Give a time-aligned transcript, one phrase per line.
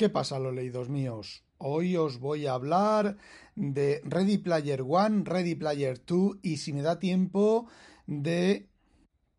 [0.00, 1.44] ¿Qué pasa, los leídos míos?
[1.58, 3.18] Hoy os voy a hablar
[3.54, 7.66] de Ready Player One, Ready Player 2 y si me da tiempo
[8.06, 8.70] de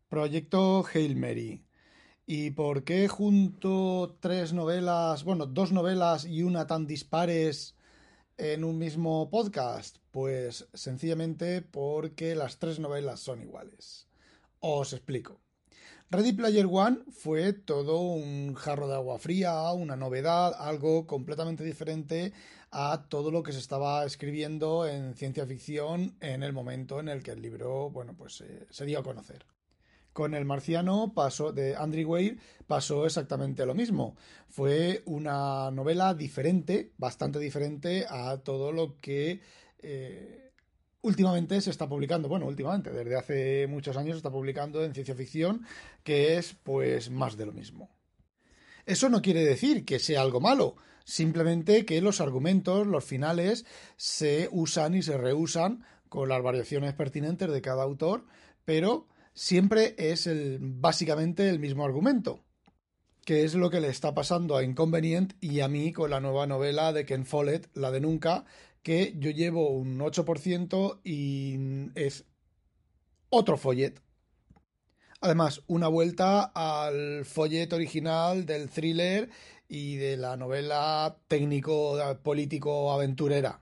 [0.08, 1.66] Proyecto Hail Mary.
[2.28, 7.76] ¿Y por qué junto tres novelas, bueno, dos novelas y una tan dispares
[8.38, 9.98] en un mismo podcast?
[10.12, 14.08] Pues sencillamente porque las tres novelas son iguales.
[14.60, 15.42] Os explico.
[16.14, 22.34] Ready Player One fue todo un jarro de agua fría, una novedad, algo completamente diferente
[22.70, 27.24] a todo lo que se estaba escribiendo en ciencia ficción en el momento en el
[27.24, 29.46] que el libro, bueno, pues eh, se dio a conocer.
[30.12, 31.14] Con El Marciano
[31.56, 34.18] de Andrew Weir pasó exactamente lo mismo.
[34.50, 39.40] Fue una novela diferente, bastante diferente a todo lo que
[39.80, 40.41] eh,
[41.02, 45.16] últimamente se está publicando, bueno, últimamente, desde hace muchos años se está publicando en ciencia
[45.16, 45.66] ficción,
[46.04, 47.90] que es pues más de lo mismo.
[48.86, 53.66] Eso no quiere decir que sea algo malo, simplemente que los argumentos, los finales,
[53.96, 58.26] se usan y se reusan con las variaciones pertinentes de cada autor,
[58.66, 62.44] pero siempre es el, básicamente el mismo argumento,
[63.24, 66.48] que es lo que le está pasando a Inconvenient y a mí con la nueva
[66.48, 68.46] novela de Ken Follett, la de Nunca,
[68.84, 71.58] que yo llevo un 8% y
[71.96, 72.26] es
[73.30, 74.02] otro follet.
[75.22, 79.30] Además, una vuelta al follet original del thriller
[79.68, 83.62] y de la novela técnico político aventurera.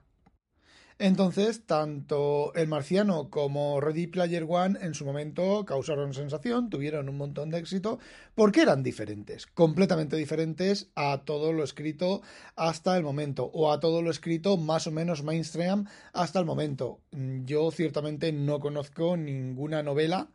[1.02, 7.16] Entonces, tanto El Marciano como Ready Player One en su momento causaron sensación, tuvieron un
[7.16, 7.98] montón de éxito,
[8.34, 12.20] porque eran diferentes, completamente diferentes a todo lo escrito
[12.54, 17.00] hasta el momento, o a todo lo escrito más o menos mainstream hasta el momento.
[17.12, 20.28] Yo ciertamente no conozco ninguna novela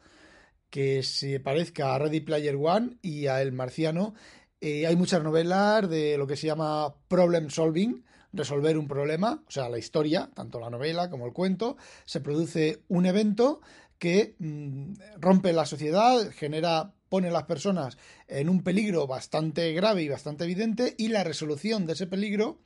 [0.72, 4.16] que se parezca a Ready Player One y a El Marciano.
[4.62, 8.05] Eh, hay muchas novelas de lo que se llama problem solving,
[8.36, 12.84] resolver un problema, o sea, la historia, tanto la novela como el cuento, se produce
[12.88, 13.62] un evento
[13.98, 20.04] que mm, rompe la sociedad, genera, pone a las personas en un peligro bastante grave
[20.04, 22.60] y bastante evidente, y la resolución de ese peligro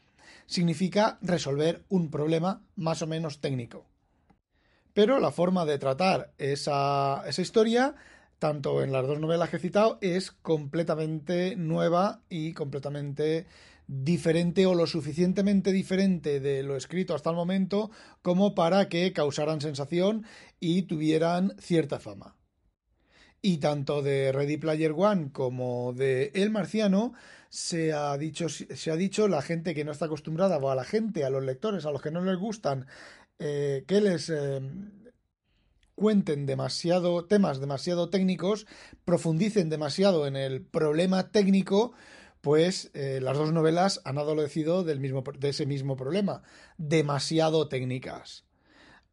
[0.45, 3.85] significa resolver un problema más o menos técnico.
[4.94, 7.95] Pero la forma de tratar esa, esa historia
[8.39, 13.45] tanto en las dos novelas que he citado, es completamente nueva y completamente
[13.85, 17.89] diferente o lo suficientemente diferente de lo escrito hasta el momento
[18.22, 20.25] como para que causaran sensación
[20.59, 22.35] y tuvieran cierta fama.
[23.41, 27.13] Y tanto de Ready Player One como de El Marciano
[27.50, 30.83] se ha dicho, se ha dicho la gente que no está acostumbrada, o a la
[30.83, 32.85] gente, a los lectores, a los que no les gustan,
[33.39, 34.61] eh, que les eh,
[35.99, 38.65] cuenten demasiado temas demasiado técnicos,
[39.03, 41.91] profundicen demasiado en el problema técnico,
[42.39, 46.41] pues eh, las dos novelas han adolecido del mismo, de ese mismo problema,
[46.77, 48.45] demasiado técnicas.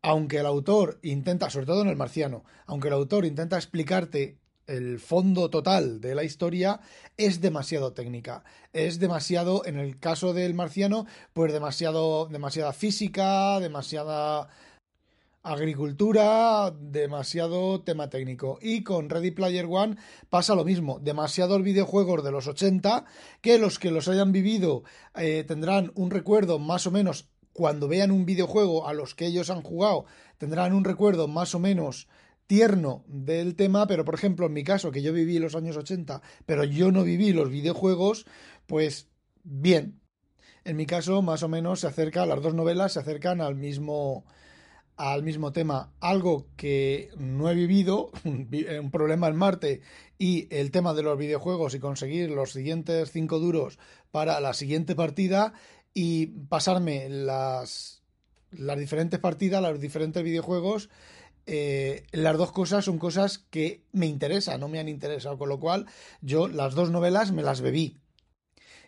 [0.01, 4.39] Aunque el autor intenta, sobre todo en el marciano, aunque el autor intenta explicarte
[4.69, 6.79] el fondo total de la historia
[7.17, 8.45] es demasiado técnica.
[8.73, 14.49] Es demasiado, en el caso del marciano, pues demasiado, demasiada física, demasiada
[15.47, 18.59] agricultura, demasiado tema técnico.
[18.61, 19.97] Y con Ready Player One
[20.29, 23.05] pasa lo mismo, demasiados videojuegos de los 80
[23.41, 24.83] que los que los hayan vivido
[25.15, 29.49] eh, tendrán un recuerdo más o menos cuando vean un videojuego a los que ellos
[29.49, 30.05] han jugado,
[30.37, 32.09] tendrán un recuerdo más o menos
[32.47, 36.21] tierno del tema, pero por ejemplo en mi caso, que yo viví los años 80,
[36.45, 38.27] pero yo no viví los videojuegos,
[38.67, 39.09] pues
[39.43, 40.01] bien.
[40.65, 44.27] En mi caso, más o menos se acerca, las dos novelas se acercan al mismo,
[44.97, 49.81] al mismo tema algo que no he vivido, un problema en Marte
[50.19, 53.79] y el tema de los videojuegos y conseguir los siguientes cinco duros
[54.11, 55.53] para la siguiente partida
[55.93, 58.03] y pasarme las,
[58.51, 60.89] las diferentes partidas, los diferentes videojuegos.
[61.49, 65.61] Eh, las dos cosas son cosas que me interesan, no me han interesado, con lo
[65.61, 65.87] cual
[66.21, 67.99] yo las dos novelas me las bebí.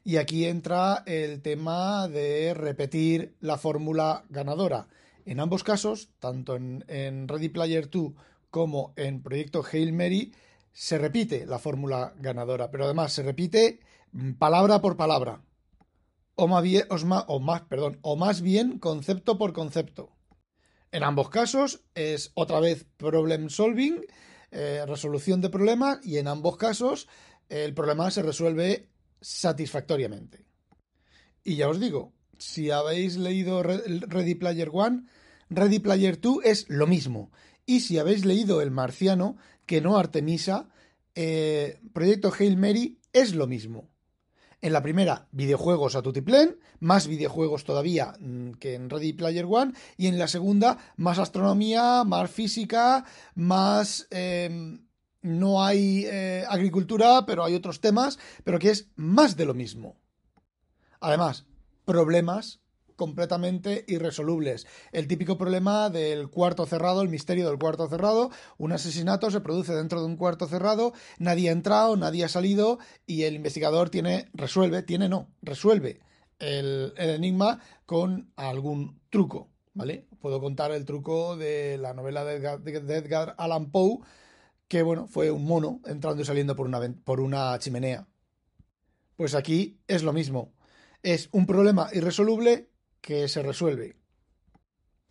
[0.03, 4.89] Y aquí entra el tema de repetir la fórmula ganadora
[5.29, 8.13] en ambos casos, tanto en, Ready Player 2
[8.51, 10.33] como en Proyecto Hail Mary,
[10.73, 13.81] se repite la fórmula ganadora, pero además se repite
[14.13, 15.43] mm, palabra por palabra.
[16.35, 16.63] O más,
[18.41, 20.17] bien, concepto por concepto.
[20.93, 24.07] En ambos casos es otra vez problem solving,
[24.51, 27.09] eh, resolución de problemas, y en ambos casos
[27.49, 28.89] el problema se resuelve
[29.21, 30.47] satisfactoriamente.
[31.45, 35.05] Y ya os digo, si habéis leído Ready Player One,
[35.51, 37.31] Ready Player 2 es lo mismo.
[37.67, 39.37] Y si habéis leído El Marciano,
[39.67, 40.69] que no Artemisa,
[41.15, 43.89] eh, Proyecto Hail Mary es lo mismo.
[44.61, 49.73] En la primera, videojuegos a tutiplén, más videojuegos todavía mm, que en Ready Player One,
[49.97, 53.05] y en la segunda, más astronomía, más física,
[53.35, 54.07] más...
[54.11, 54.87] Em,
[55.21, 59.97] no hay eh, agricultura, pero hay otros temas, pero que es más de lo mismo.
[61.01, 61.45] Además,
[61.89, 62.61] problemas
[62.97, 64.67] completamente irresolubles.
[64.93, 68.31] El típico problema del cuarto cerrado, el misterio del cuarto cerrado.
[68.59, 72.79] Un asesinato se produce dentro de un cuarto cerrado, nadie ha entrado, nadie ha salido
[73.07, 76.01] y el investigador tiene, resuelve, tiene no, resuelve
[76.39, 79.49] el, enigma con algún truco.
[79.73, 80.09] ¿Vale?
[80.21, 84.01] Puedo contar el truco de la novela de Edgar, Allan Poe,
[84.67, 88.09] que bueno, fue un mono entrando y saliendo por una, por una chimenea.
[89.17, 90.58] Pues aquí es lo mismo.
[91.03, 92.69] Es un problema irresoluble
[93.01, 93.97] que se resuelve.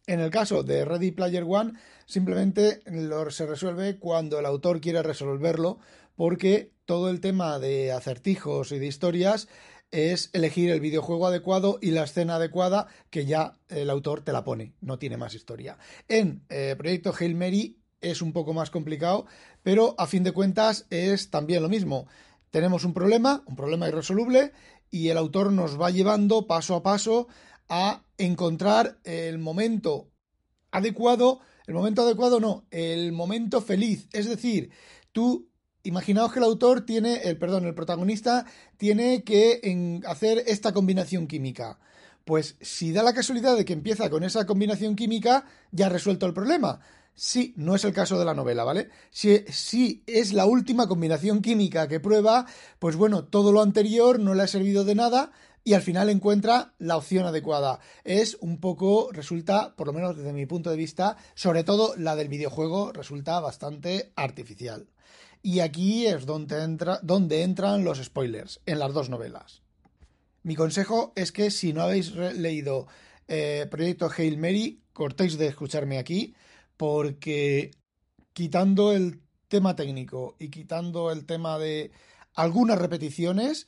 [0.06, 1.74] En el caso de Ready Player One,
[2.06, 2.82] simplemente
[3.30, 5.80] se resuelve cuando el autor quiere resolverlo,
[6.16, 9.50] porque todo el tema de acertijos y de historias
[9.92, 14.44] es elegir el videojuego adecuado y la escena adecuada que ya el autor te la
[14.44, 15.78] pone, no tiene más historia.
[16.08, 19.26] En eh, Proyecto Hail Mary es un poco más complicado,
[19.64, 22.08] pero a fin de cuentas es también lo mismo.
[22.52, 24.54] Tenemos un problema, un problema irresoluble,
[24.90, 27.28] y el autor nos va llevando paso a paso
[27.70, 30.10] a encontrar el momento
[30.72, 34.08] adecuado, el momento adecuado no, el momento feliz.
[34.14, 34.72] Es decir,
[35.12, 35.50] tú
[35.84, 38.46] imaginaos que el autor tiene, el perdón, el protagonista
[38.78, 41.80] tiene que hacer esta combinación química.
[42.26, 46.26] Pues si da la casualidad de que empieza con esa combinación química, ya ha resuelto
[46.26, 46.82] el problema.
[47.20, 48.90] Sí, no es el caso de la novela, ¿vale?
[49.10, 52.46] Si, si, es la última combinación química que prueba,
[52.78, 55.32] pues bueno, todo lo anterior no le ha servido de nada
[55.64, 57.80] y al final encuentra la opción adecuada.
[58.04, 62.16] Es un poco, resulta, por lo menos desde mi punto de vista, sobre todo la
[62.16, 64.88] del videojuego, resulta bastante artificial.
[65.42, 69.64] Y aquí es donde, entra, donde entran los spoilers, en las dos novelas.
[70.44, 72.86] Mi consejo es que si no habéis leído
[73.28, 76.36] eh, Proyecto Hail Mary, cortéis de escucharme aquí,
[76.78, 77.72] porque
[78.34, 81.92] quitando el tema técnico y quitando el tema de
[82.36, 83.68] algunas repeticiones,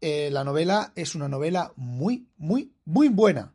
[0.00, 3.54] eh, la novela es una novela muy, muy, muy buena.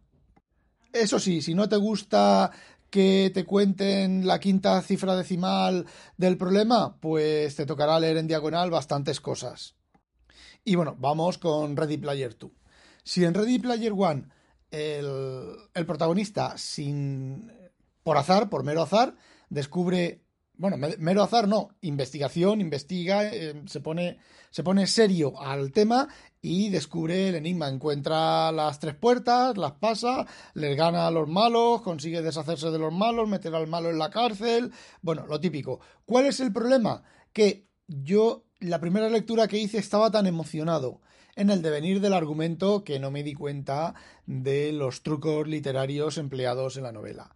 [0.92, 2.52] Eso sí, si no te gusta
[2.90, 5.86] que te cuenten la quinta cifra decimal
[6.18, 9.76] del problema, pues te tocará leer en diagonal bastantes cosas.
[10.64, 12.52] Y bueno, vamos con Ready Player 2.
[13.04, 14.30] Si en Ready Player 1
[14.72, 17.52] el, el protagonista, sin
[18.06, 19.16] por azar, por mero azar,
[19.50, 20.22] descubre
[20.58, 24.20] bueno, mero azar no, investigación, investiga, eh, se, pone,
[24.52, 26.08] se pone serio al tema
[26.42, 27.68] y descubre el enigma.
[27.68, 32.94] Encuentra las tres puertas, las pasa, les gana a los malos, consigue deshacerse de los
[32.94, 34.72] malos, meter al malo en la cárcel.
[35.02, 35.82] Bueno, lo típico.
[36.06, 37.04] ¿Cuál es el problema?
[37.34, 41.02] Que yo, la primera lectura que hice, estaba tan emocionado
[41.36, 43.94] en el devenir del argumento que no me di cuenta
[44.26, 47.36] de los trucos literarios empleados en la novela.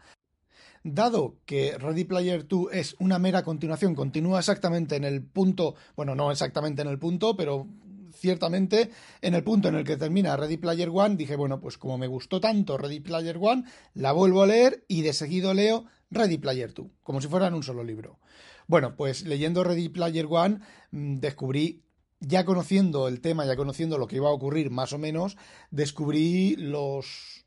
[0.84, 6.16] Dado que Ready Player 2 es una mera continuación, continúa exactamente en el punto, bueno,
[6.16, 7.68] no exactamente en el punto, pero
[8.14, 8.90] ciertamente
[9.22, 12.08] en el punto en el que termina Ready Player One, dije, bueno, pues como me
[12.08, 16.74] gustó tanto Ready Player One, la vuelvo a leer y de seguido leo Ready Player
[16.74, 18.20] 2, como si fueran un solo libro.
[18.68, 20.60] Bueno, pues leyendo Ready Player One
[20.92, 21.84] mm, descubrí
[22.20, 25.38] ya conociendo el tema, ya conociendo lo que iba a ocurrir más o menos,
[25.72, 27.39] descubrí los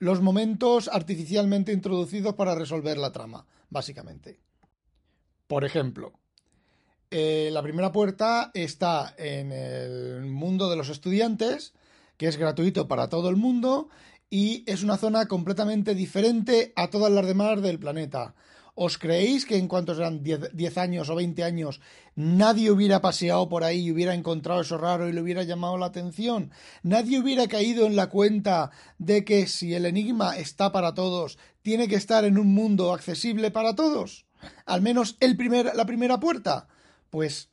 [0.00, 4.40] los momentos artificialmente introducidos para resolver la trama, básicamente.
[5.46, 6.14] Por ejemplo,
[7.10, 11.74] eh, la primera puerta está en el mundo de los estudiantes,
[12.16, 13.90] que es gratuito para todo el mundo
[14.30, 18.34] y es una zona completamente diferente a todas las demás del planeta.
[18.80, 21.82] ¿Os creéis que en cuanto eran 10 años o 20 años
[22.16, 25.84] nadie hubiera paseado por ahí y hubiera encontrado eso raro y le hubiera llamado la
[25.84, 26.50] atención?
[26.82, 31.88] ¿Nadie hubiera caído en la cuenta de que si el enigma está para todos, tiene
[31.88, 34.24] que estar en un mundo accesible para todos?
[34.64, 36.66] Al menos el primer, la primera puerta.
[37.10, 37.50] Pues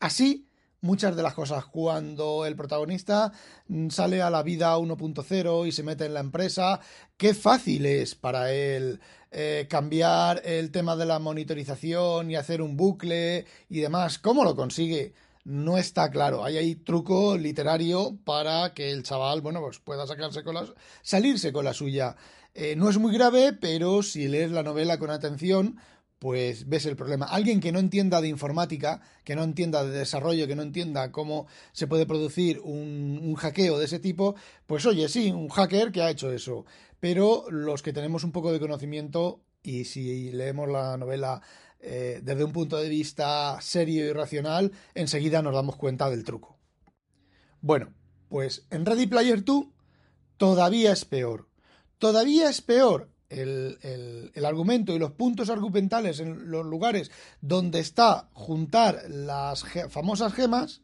[0.00, 0.45] así
[0.80, 1.66] muchas de las cosas.
[1.66, 3.32] Cuando el protagonista
[3.68, 6.80] mm, sale a la vida 1.0 y se mete en la empresa,
[7.16, 12.76] qué fácil es para él eh, cambiar el tema de la monitorización y hacer un
[12.76, 14.18] bucle y demás.
[14.18, 15.14] ¿Cómo lo consigue?
[15.44, 16.44] No está claro.
[16.44, 20.66] Hay ahí truco literario para que el chaval, bueno, pues pueda sacarse con la,
[21.02, 22.16] salirse con la suya.
[22.54, 25.76] Eh, no es muy grave, pero si lees la novela con atención,
[26.18, 27.26] pues ves el problema.
[27.26, 31.46] Alguien que no entienda de informática, que no entienda de desarrollo, que no entienda cómo
[31.72, 34.34] se puede producir un, hackeo de ese tipo,
[34.66, 36.64] pues oye, sí, un hacker que ha hecho eso.
[37.00, 41.42] Pero los que tenemos un poco de conocimiento y si leemos la novela
[41.80, 46.58] eh, desde un punto de vista serio y racional, enseguida nos damos cuenta del truco.
[47.60, 47.92] Bueno,
[48.28, 49.66] Pues en Ready Player 2
[50.36, 51.48] todavía es peor.
[51.98, 58.28] Todavía es peor el, el, argumento y los puntos argumentales en los lugares donde está
[58.32, 60.82] juntar las famosas gemas,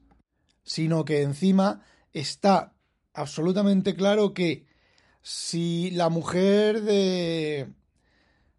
[0.65, 1.83] sino que encima
[2.13, 2.75] está
[3.13, 4.67] absolutamente claro que
[5.23, 7.73] si la mujer de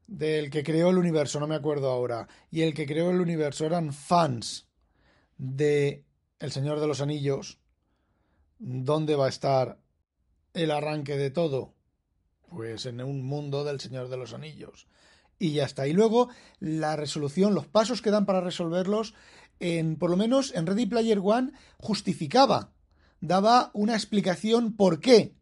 [0.07, 3.65] del que creó el universo, no me acuerdo ahora, y el que creó el universo
[3.65, 4.67] eran fans
[5.37, 6.05] de
[6.39, 7.59] El Señor de los Anillos,
[8.59, 9.79] ¿dónde va a estar
[10.53, 11.73] el arranque de todo?
[12.53, 14.87] Pues en un mundo del Señor de los Anillos.
[15.39, 15.87] Y ya está.
[15.87, 16.29] Y luego
[16.59, 19.15] la resolución, los pasos que dan para resolverlos,
[19.59, 22.71] en, por lo menos en Ready Player One, justificaba,
[23.21, 25.35] daba una explicación por qué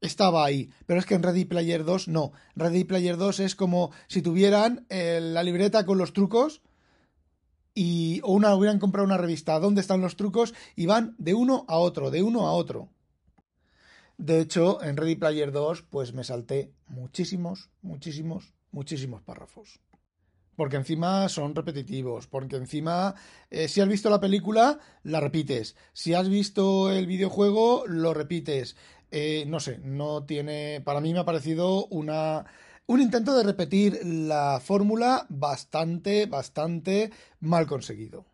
[0.00, 0.70] estaba ahí.
[0.86, 2.32] Pero es que en Ready Player 2 no.
[2.56, 6.62] Ready Player 2 es como si tuvieran eh, la libreta con los trucos
[7.74, 11.64] y o una hubieran comprado una revista dónde están los trucos y van de uno
[11.68, 12.88] a otro, de uno a otro.
[14.18, 19.80] De hecho, en Ready Player 2 pues me salté muchísimos, muchísimos, muchísimos párrafos.
[20.56, 23.14] Porque encima son repetitivos, porque encima
[23.48, 25.76] eh, si has visto la película, la repites.
[25.92, 28.76] Si has visto el videojuego, lo repites.
[29.12, 30.82] Eh, no sé, no tiene.
[30.84, 32.44] Para mí me ha parecido una.
[32.88, 38.26] Un intento de repetir la fórmula bastante, bastante mal conseguido.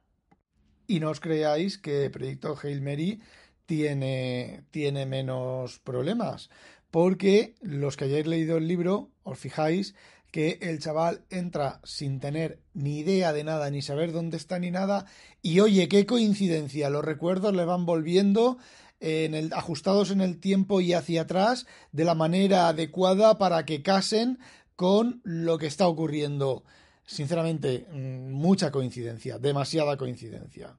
[0.87, 3.21] Y no os creáis que proyecto Hail Mary
[3.67, 6.51] tiene, tiene menos problemas,
[6.91, 9.95] porque los que hayáis leído el libro, os fijáis
[10.31, 14.71] que el chaval entra sin tener ni idea de nada, ni saber dónde está ni
[14.71, 15.07] nada,
[15.43, 18.59] y oye, qué coincidencia, los recuerdos le van volviendo
[19.01, 23.83] en el, ajustados en el tiempo y hacia atrás de la manera adecuada para que
[23.83, 24.39] casen
[24.77, 26.65] con lo que está ocurriendo.
[27.05, 30.79] Sinceramente, mm, mucha coincidencia, demasiada coincidencia.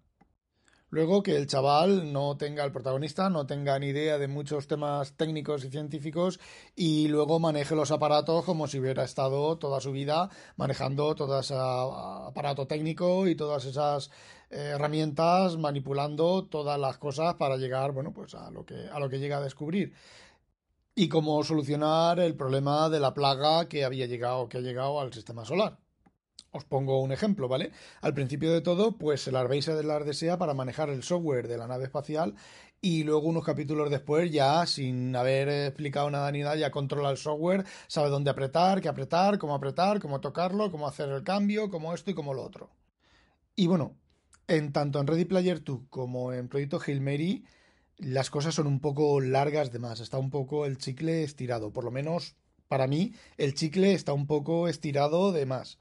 [0.96, 5.12] Luego que el chaval no tenga, el protagonista no tenga ni idea de muchos temas
[5.18, 6.40] técnicos y científicos
[6.74, 11.54] y luego maneje los aparatos como si hubiera estado toda su vida manejando todo ese
[11.58, 14.10] aparato técnico y todas esas
[14.50, 19.10] eh, herramientas, manipulando todas las cosas para llegar, bueno, pues a lo que, a lo
[19.10, 19.92] que llega a descubrir
[20.96, 25.12] y cómo solucionar el problema de la plaga que había llegado, que ha llegado al
[25.12, 25.78] sistema solar.
[26.56, 27.72] Os pongo un ejemplo, ¿vale?
[28.00, 31.58] Al principio de todo, pues el Arbeiser de la Ardesea para manejar el software de
[31.58, 32.34] la nave espacial
[32.80, 37.18] y luego unos capítulos después ya sin haber explicado nada ni nada ya controla el
[37.18, 41.94] software, sabe dónde apretar, qué apretar, cómo apretar, cómo tocarlo, cómo hacer el cambio, cómo
[41.94, 42.70] esto y cómo lo otro.
[43.58, 43.98] Y bueno,
[44.48, 47.44] en tanto en Ready Player 2 como en Proyecto Hail Mary
[47.98, 51.84] las cosas son un poco largas de más, está un poco el chicle estirado, por
[51.84, 52.38] lo menos
[52.70, 55.80] para mí el chicle está un poco estirado de más.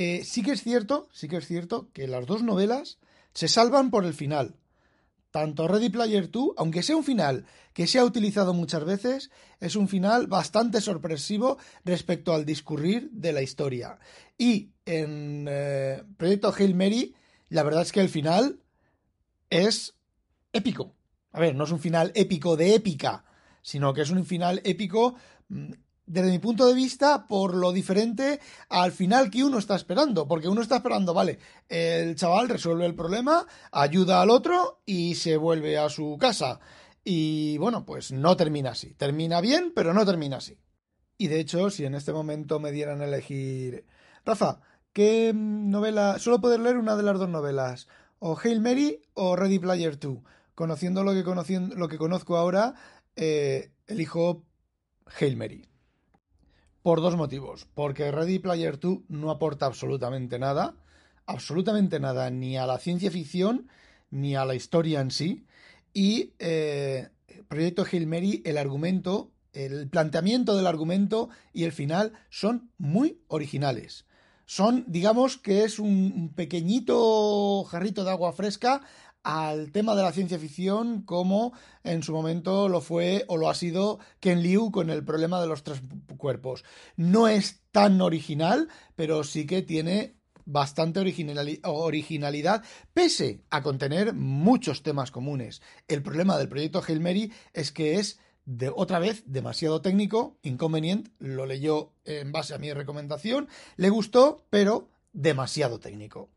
[0.00, 2.98] Eh, sí que es cierto, sí que es cierto que las dos novelas
[3.34, 4.54] se salvan por el final.
[5.32, 9.74] Tanto Ready Player 2, aunque sea un final que se ha utilizado muchas veces, es
[9.74, 13.98] un final bastante sorpresivo respecto al discurrir de la historia.
[14.38, 17.16] Y en eh, Proyecto Hail Mary,
[17.48, 18.60] la verdad es que el final
[19.50, 19.96] es
[20.52, 20.94] épico.
[21.32, 23.24] A ver, no es un final épico de épica,
[23.62, 25.16] sino que es un final épico
[25.48, 25.72] mm,
[26.08, 30.26] desde mi punto de vista, por lo diferente al final que uno está esperando.
[30.26, 31.38] Porque uno está esperando, vale,
[31.68, 36.60] el chaval resuelve el problema, ayuda al otro y se vuelve a su casa.
[37.04, 38.94] Y bueno, pues no termina así.
[38.94, 40.58] Termina bien, pero no termina así.
[41.18, 43.86] Y de hecho, si en este momento me dieran a elegir.
[44.24, 44.60] Rafa,
[44.92, 46.18] ¿qué novela?
[46.18, 47.88] Solo poder leer una de las dos novelas.
[48.18, 50.18] O Hail Mary o Ready Player 2.
[50.54, 52.74] Conociendo lo que, lo que conozco ahora,
[53.16, 54.44] eh, elijo
[55.18, 55.68] Hail Mary.
[56.82, 57.66] Por dos motivos.
[57.74, 60.74] Porque Ready Player 2 no aporta absolutamente nada,
[61.26, 63.68] absolutamente nada, ni a la ciencia ficción,
[64.10, 65.44] ni a la historia en sí.
[65.92, 67.08] Y eh,
[67.48, 74.04] Proyecto Hail el argumento, el planteamiento del argumento y el final son muy originales.
[74.46, 78.82] Son, digamos que es un pequeñito jarrito de agua fresca
[79.22, 81.52] al tema de la ciencia ficción como
[81.84, 85.46] en su momento lo fue o lo ha sido Ken Liu con el problema de
[85.46, 85.82] los tres
[86.16, 86.64] cuerpos.
[86.96, 95.10] No es tan original, pero sí que tiene bastante originalidad, pese a contener muchos temas
[95.10, 95.60] comunes.
[95.88, 101.10] El problema del proyecto Hail Mary es que es de otra vez demasiado técnico, inconveniente,
[101.18, 103.46] lo leyó en base a mi recomendación,
[103.76, 106.30] le gustó, pero demasiado técnico.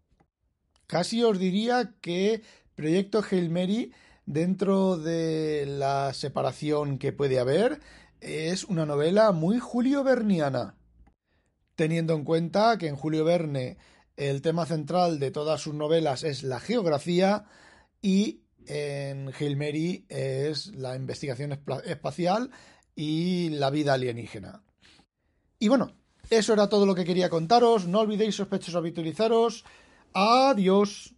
[0.87, 2.41] Casi os diría que
[2.75, 3.93] Proyecto Hail Mary,
[4.25, 7.79] dentro de la separación que puede haber,
[8.19, 10.75] es una novela muy Julio Verniana.
[11.75, 13.77] Teniendo en cuenta que en Julio Verne
[14.15, 17.45] el tema central de todas sus novelas es la geografía
[18.01, 22.51] y en Hail Mary es la investigación espacial
[22.95, 24.63] y la vida alienígena.
[25.57, 25.91] Y bueno,
[26.29, 27.87] eso era todo lo que quería contaros.
[27.87, 29.65] No olvidéis sospechosos habitualizaros.
[30.13, 31.15] Adiós.